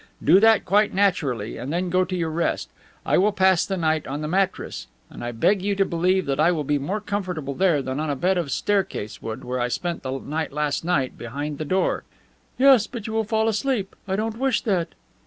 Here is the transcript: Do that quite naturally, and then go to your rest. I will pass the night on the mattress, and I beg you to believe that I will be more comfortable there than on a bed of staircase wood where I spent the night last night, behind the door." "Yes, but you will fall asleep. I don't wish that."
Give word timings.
Do 0.23 0.39
that 0.39 0.65
quite 0.65 0.95
naturally, 0.95 1.57
and 1.57 1.71
then 1.71 1.91
go 1.91 2.03
to 2.05 2.15
your 2.15 2.31
rest. 2.31 2.69
I 3.05 3.19
will 3.19 3.31
pass 3.31 3.67
the 3.67 3.77
night 3.77 4.07
on 4.07 4.21
the 4.21 4.27
mattress, 4.27 4.87
and 5.11 5.23
I 5.23 5.31
beg 5.31 5.61
you 5.61 5.75
to 5.75 5.85
believe 5.85 6.25
that 6.25 6.39
I 6.39 6.51
will 6.51 6.63
be 6.63 6.79
more 6.79 6.99
comfortable 6.99 7.53
there 7.53 7.83
than 7.83 7.99
on 7.99 8.09
a 8.09 8.15
bed 8.15 8.39
of 8.39 8.49
staircase 8.51 9.21
wood 9.21 9.43
where 9.43 9.59
I 9.59 9.67
spent 9.67 10.01
the 10.01 10.17
night 10.17 10.51
last 10.51 10.83
night, 10.83 11.19
behind 11.19 11.59
the 11.59 11.65
door." 11.65 12.03
"Yes, 12.57 12.87
but 12.87 13.05
you 13.05 13.13
will 13.13 13.25
fall 13.25 13.47
asleep. 13.47 13.95
I 14.07 14.15
don't 14.15 14.39
wish 14.39 14.61
that." 14.61 14.87